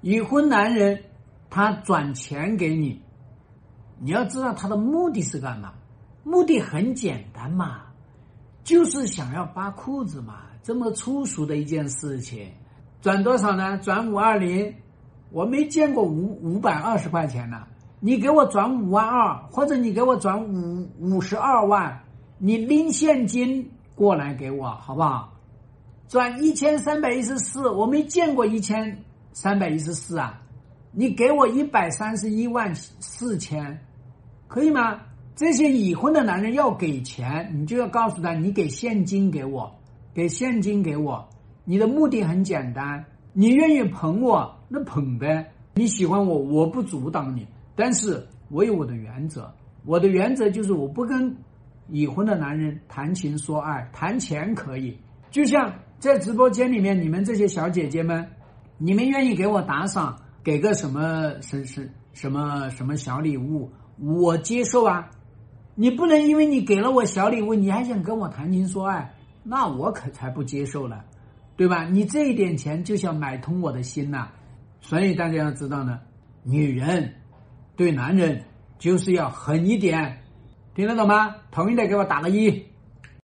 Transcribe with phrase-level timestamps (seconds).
[0.00, 1.02] 已婚男人
[1.50, 3.02] 他转钱给你，
[3.98, 5.72] 你要知道他的目的是干嘛？
[6.22, 7.82] 目的很简单嘛，
[8.62, 12.50] 就是想要扒裤子嘛，这么粗俗的一件事情。
[13.00, 13.78] 转多少呢？
[13.78, 14.74] 转五二零，
[15.30, 17.64] 我没见过五五百二十块钱呢。
[18.00, 22.00] 你给我转五万二，或者你给我转五五十二万，
[22.38, 25.32] 你拎现金过来给我，好不好？
[26.08, 30.42] 转一千三百一十四，我没见过一千三百一十四啊！
[30.90, 33.78] 你给我一百三十一万四千，
[34.46, 35.00] 可以吗？
[35.36, 39.72] 这些已婚的男人要给钱，你就要告诉他，你给现金给我，
[40.12, 41.28] 给现金给我。
[41.64, 45.52] 你的目的很简单，你愿意捧我，那捧呗。
[45.74, 49.52] 你喜欢我，我不阻挡你，但是我有我的原则。
[49.84, 51.36] 我的原则就是我不跟
[51.88, 54.98] 已婚的男人谈情说爱，谈钱可以。
[55.30, 58.28] 就像在直播间里面，你们这些小姐姐们，
[58.78, 65.10] 你们愿意给我打赏，给个什么什什什么什么小礼物，我接受啊。
[65.74, 71.04] 你不能因为你给了我小礼物，你还想跟我谈情说爱，那我可才不接受了。
[71.56, 71.84] 对吧？
[71.84, 74.28] 你这一点钱就想买通我的心呐，
[74.80, 75.98] 所以大家要知道呢，
[76.44, 77.12] 女人
[77.74, 78.44] 对男人
[78.78, 80.22] 就是要狠一点，
[80.76, 81.34] 听得懂吗？
[81.50, 82.64] 同意的给我打个一。